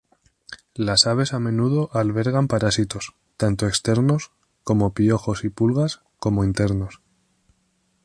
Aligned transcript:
Las 0.73 1.05
aves 1.05 1.31
a 1.31 1.37
menudo 1.39 1.91
albergan 1.93 2.47
parásitos, 2.47 3.13
tanto 3.37 3.67
externos, 3.67 4.31
como 4.63 4.95
piojos 4.95 5.43
y 5.43 5.49
pulgas, 5.49 6.01
como 6.17 6.43
internos. 6.43 7.03